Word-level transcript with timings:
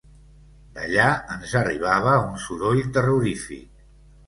D'allà 0.77 1.05
ens 1.35 1.53
arribava 1.61 2.17
un 2.23 2.41
soroll 2.47 2.83
terrorífic 2.99 3.89